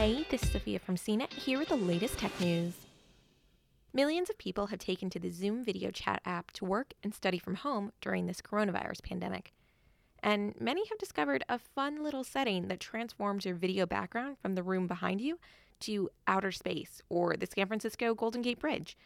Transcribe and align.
Hey, 0.00 0.24
this 0.30 0.42
is 0.42 0.50
Sophia 0.50 0.78
from 0.78 0.96
CNET 0.96 1.30
here 1.30 1.58
with 1.58 1.68
the 1.68 1.76
latest 1.76 2.16
tech 2.16 2.32
news. 2.40 2.72
Millions 3.92 4.30
of 4.30 4.38
people 4.38 4.68
have 4.68 4.78
taken 4.78 5.10
to 5.10 5.18
the 5.18 5.28
Zoom 5.28 5.62
video 5.62 5.90
chat 5.90 6.22
app 6.24 6.52
to 6.52 6.64
work 6.64 6.94
and 7.02 7.14
study 7.14 7.38
from 7.38 7.56
home 7.56 7.92
during 8.00 8.24
this 8.24 8.40
coronavirus 8.40 9.02
pandemic. 9.02 9.52
And 10.22 10.58
many 10.58 10.88
have 10.88 10.96
discovered 10.96 11.44
a 11.50 11.58
fun 11.58 12.02
little 12.02 12.24
setting 12.24 12.68
that 12.68 12.80
transforms 12.80 13.44
your 13.44 13.56
video 13.56 13.84
background 13.84 14.38
from 14.40 14.54
the 14.54 14.62
room 14.62 14.86
behind 14.86 15.20
you 15.20 15.38
to 15.80 16.08
outer 16.26 16.50
space 16.50 17.02
or 17.10 17.36
the 17.36 17.46
San 17.54 17.66
Francisco 17.66 18.14
Golden 18.14 18.40
Gate 18.40 18.58
Bridge. 18.58 18.96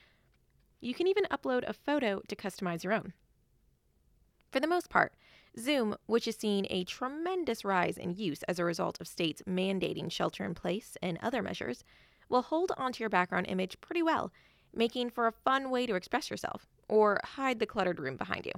You 0.80 0.94
can 0.94 1.08
even 1.08 1.24
upload 1.24 1.68
a 1.68 1.72
photo 1.72 2.22
to 2.28 2.36
customize 2.36 2.84
your 2.84 2.92
own. 2.92 3.14
For 4.52 4.60
the 4.60 4.68
most 4.68 4.90
part, 4.90 5.12
Zoom, 5.58 5.96
which 6.06 6.24
has 6.24 6.36
seen 6.36 6.66
a 6.70 6.84
tremendous 6.84 7.64
rise 7.64 7.96
in 7.96 8.14
use 8.14 8.42
as 8.44 8.58
a 8.58 8.64
result 8.64 9.00
of 9.00 9.08
states 9.08 9.42
mandating 9.48 10.10
shelter 10.10 10.44
in 10.44 10.54
place 10.54 10.96
and 11.02 11.18
other 11.22 11.42
measures, 11.42 11.84
will 12.28 12.42
hold 12.42 12.72
onto 12.76 13.02
your 13.02 13.10
background 13.10 13.46
image 13.48 13.80
pretty 13.80 14.02
well, 14.02 14.32
making 14.74 15.10
for 15.10 15.26
a 15.26 15.32
fun 15.32 15.70
way 15.70 15.86
to 15.86 15.94
express 15.94 16.30
yourself 16.30 16.66
or 16.88 17.20
hide 17.22 17.60
the 17.60 17.66
cluttered 17.66 18.00
room 18.00 18.16
behind 18.16 18.46
you. 18.46 18.52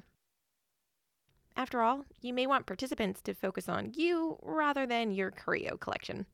After 1.56 1.80
all, 1.80 2.04
you 2.20 2.34
may 2.34 2.46
want 2.46 2.66
participants 2.66 3.22
to 3.22 3.34
focus 3.34 3.68
on 3.68 3.92
you 3.94 4.38
rather 4.42 4.86
than 4.86 5.10
your 5.10 5.30
curio 5.30 5.76
collection. 5.76 6.26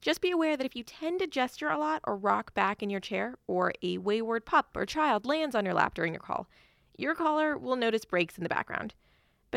Just 0.00 0.20
be 0.20 0.30
aware 0.30 0.56
that 0.56 0.66
if 0.66 0.76
you 0.76 0.82
tend 0.82 1.20
to 1.20 1.26
gesture 1.26 1.68
a 1.68 1.78
lot 1.78 2.02
or 2.04 2.16
rock 2.16 2.52
back 2.54 2.82
in 2.82 2.90
your 2.90 3.00
chair, 3.00 3.36
or 3.46 3.72
a 3.82 3.98
wayward 3.98 4.44
pup 4.44 4.70
or 4.76 4.84
child 4.84 5.24
lands 5.24 5.54
on 5.54 5.64
your 5.64 5.74
lap 5.74 5.94
during 5.94 6.12
your 6.12 6.20
call, 6.20 6.48
your 6.98 7.14
caller 7.14 7.56
will 7.56 7.76
notice 7.76 8.04
breaks 8.04 8.36
in 8.36 8.42
the 8.42 8.48
background. 8.48 8.94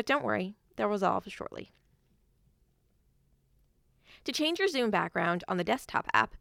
But 0.00 0.06
don't 0.06 0.24
worry, 0.24 0.54
they'll 0.76 0.88
resolve 0.88 1.26
shortly. 1.28 1.72
To 4.24 4.32
change 4.32 4.58
your 4.58 4.66
Zoom 4.66 4.90
background 4.90 5.44
on 5.46 5.58
the 5.58 5.62
desktop 5.62 6.08
app, 6.14 6.36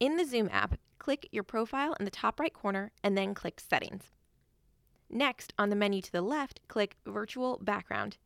in 0.00 0.16
the 0.16 0.24
Zoom 0.24 0.48
app, 0.50 0.80
click 0.98 1.28
your 1.30 1.44
profile 1.44 1.94
in 2.00 2.04
the 2.04 2.10
top 2.10 2.40
right 2.40 2.52
corner 2.52 2.90
and 3.04 3.16
then 3.16 3.32
click 3.32 3.60
Settings. 3.60 4.10
Next, 5.08 5.52
on 5.56 5.70
the 5.70 5.76
menu 5.76 6.02
to 6.02 6.10
the 6.10 6.20
left, 6.20 6.58
click 6.66 6.96
Virtual 7.06 7.60
Background. 7.62 8.16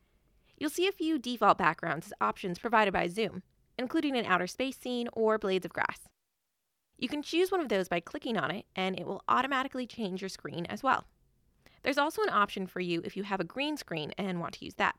You'll 0.56 0.70
see 0.70 0.89
a 0.89 0.92
few 0.92 1.19
default 1.19 1.59
backgrounds 1.59 2.06
as 2.06 2.15
options 2.19 2.59
provided 2.59 2.94
by 2.94 3.09
Zoom, 3.09 3.42
including 3.77 4.17
an 4.17 4.25
outer 4.25 4.47
space 4.47 4.78
scene 4.78 5.11
or 5.12 5.37
blades 5.37 5.67
of 5.67 5.75
grass. 5.75 6.09
You 6.97 7.09
can 7.11 7.22
choose 7.22 7.53
one 7.53 7.61
of 7.61 7.69
those 7.69 7.89
by 7.89 8.00
clicking 8.00 8.39
on 8.39 8.50
it, 8.50 8.65
and 8.75 8.98
it 8.98 9.06
will 9.06 9.25
automatically 9.28 9.87
change 9.87 10.22
your 10.22 10.31
screen 10.31 10.65
as 10.70 10.83
well. 10.83 11.05
There's 11.83 11.98
also 11.98 12.23
an 12.23 12.31
option 12.31 12.67
for 12.67 12.81
you 12.81 13.00
if 13.05 13.17
you 13.17 13.23
have 13.23 13.41
a 13.41 13.45
green 13.45 13.77
screen 13.77 14.12
and 14.19 14.41
want 14.41 14.55
to 14.55 14.64
use 14.64 14.75
that. 14.75 14.97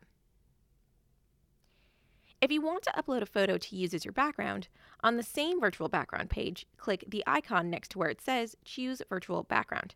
If 2.41 2.51
you 2.51 2.59
want 2.59 2.83
to 2.83 2.93
upload 2.97 3.21
a 3.21 3.27
photo 3.27 3.59
to 3.59 3.75
use 3.75 3.93
as 3.93 4.03
your 4.03 4.13
background, 4.13 4.67
on 5.03 5.15
the 5.15 5.23
same 5.23 5.61
virtual 5.61 5.89
background 5.89 6.31
page, 6.31 6.65
click 6.77 7.03
the 7.07 7.23
icon 7.27 7.69
next 7.69 7.89
to 7.89 7.99
where 7.99 8.09
it 8.09 8.19
says 8.19 8.55
Choose 8.65 9.03
Virtual 9.09 9.43
Background. 9.43 9.93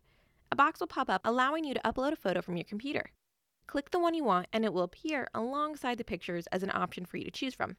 A 0.52 0.56
box 0.56 0.78
will 0.78 0.86
pop 0.86 1.10
up 1.10 1.22
allowing 1.24 1.64
you 1.64 1.74
to 1.74 1.80
upload 1.84 2.12
a 2.12 2.16
photo 2.16 2.40
from 2.40 2.56
your 2.56 2.64
computer. 2.64 3.10
Click 3.66 3.90
the 3.90 3.98
one 3.98 4.14
you 4.14 4.22
want 4.22 4.46
and 4.52 4.64
it 4.64 4.72
will 4.72 4.84
appear 4.84 5.26
alongside 5.34 5.98
the 5.98 6.04
pictures 6.04 6.46
as 6.52 6.62
an 6.62 6.70
option 6.72 7.04
for 7.04 7.16
you 7.16 7.24
to 7.24 7.32
choose 7.32 7.54
from. 7.54 7.76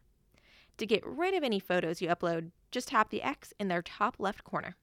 To 0.79 0.85
get 0.85 1.05
rid 1.05 1.33
of 1.33 1.43
any 1.43 1.59
photos 1.59 2.01
you 2.01 2.09
upload, 2.09 2.51
just 2.69 2.89
tap 2.89 3.09
the 3.09 3.23
X 3.23 3.53
in 3.57 3.69
their 3.69 3.81
top 3.81 4.17
left 4.19 4.43
corner. 4.43 4.75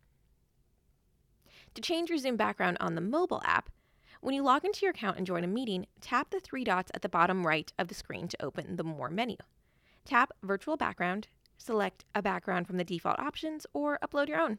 To 1.74 1.82
change 1.82 2.08
your 2.08 2.18
Zoom 2.18 2.36
background 2.36 2.78
on 2.80 2.94
the 2.94 3.00
mobile 3.02 3.42
app, 3.44 3.68
when 4.24 4.34
you 4.34 4.42
log 4.42 4.64
into 4.64 4.80
your 4.80 4.92
account 4.92 5.18
and 5.18 5.26
join 5.26 5.44
a 5.44 5.46
meeting, 5.46 5.84
tap 6.00 6.30
the 6.30 6.40
three 6.40 6.64
dots 6.64 6.90
at 6.94 7.02
the 7.02 7.10
bottom 7.10 7.46
right 7.46 7.70
of 7.78 7.88
the 7.88 7.94
screen 7.94 8.26
to 8.26 8.42
open 8.42 8.76
the 8.76 8.82
More 8.82 9.10
menu. 9.10 9.36
Tap 10.06 10.32
Virtual 10.42 10.78
Background, 10.78 11.28
select 11.58 12.06
a 12.14 12.22
background 12.22 12.66
from 12.66 12.78
the 12.78 12.84
default 12.84 13.18
options, 13.18 13.66
or 13.74 13.98
upload 14.02 14.28
your 14.28 14.40
own. 14.40 14.58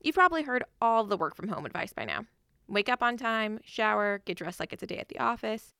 You've 0.00 0.14
probably 0.14 0.44
heard 0.44 0.64
all 0.80 1.04
the 1.04 1.18
work 1.18 1.36
from 1.36 1.48
home 1.48 1.66
advice 1.66 1.92
by 1.92 2.06
now. 2.06 2.24
Wake 2.68 2.88
up 2.88 3.02
on 3.02 3.18
time, 3.18 3.60
shower, 3.66 4.22
get 4.24 4.38
dressed 4.38 4.60
like 4.60 4.72
it's 4.72 4.82
a 4.82 4.86
day 4.86 4.96
at 4.96 5.10
the 5.10 5.18
office. 5.18 5.74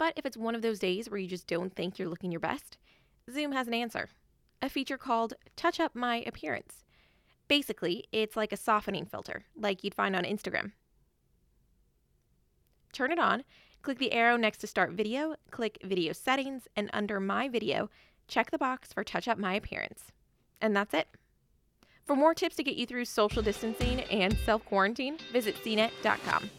But 0.00 0.14
if 0.16 0.26
it's 0.26 0.36
one 0.36 0.56
of 0.56 0.62
those 0.62 0.80
days 0.80 1.08
where 1.08 1.20
you 1.20 1.28
just 1.28 1.46
don't 1.46 1.76
think 1.76 2.00
you're 2.00 2.08
looking 2.08 2.32
your 2.32 2.40
best, 2.40 2.76
Zoom 3.30 3.52
has 3.52 3.68
an 3.68 3.74
answer 3.74 4.08
a 4.60 4.68
feature 4.68 4.98
called 4.98 5.34
Touch 5.54 5.78
Up 5.78 5.94
My 5.94 6.24
Appearance. 6.26 6.82
Basically, 7.46 8.06
it's 8.10 8.36
like 8.36 8.52
a 8.52 8.56
softening 8.56 9.06
filter, 9.06 9.44
like 9.56 9.84
you'd 9.84 9.94
find 9.94 10.16
on 10.16 10.24
Instagram 10.24 10.72
turn 12.92 13.12
it 13.12 13.18
on, 13.18 13.44
click 13.82 13.98
the 13.98 14.12
arrow 14.12 14.36
next 14.36 14.58
to 14.58 14.66
Start 14.66 14.92
Video, 14.92 15.36
click 15.50 15.78
Video 15.82 16.12
Settings, 16.12 16.68
and 16.76 16.90
under 16.92 17.20
My 17.20 17.48
Video, 17.48 17.90
check 18.26 18.50
the 18.50 18.58
box 18.58 18.92
for 18.92 19.04
Touch 19.04 19.28
Up 19.28 19.38
My 19.38 19.54
Appearance. 19.54 20.12
And 20.60 20.76
that's 20.76 20.94
it. 20.94 21.08
For 22.04 22.16
more 22.16 22.34
tips 22.34 22.56
to 22.56 22.62
get 22.62 22.76
you 22.76 22.86
through 22.86 23.04
social 23.04 23.42
distancing 23.42 24.00
and 24.02 24.36
self 24.44 24.64
quarantine, 24.64 25.18
visit 25.32 25.56
cnet.com. 25.62 26.50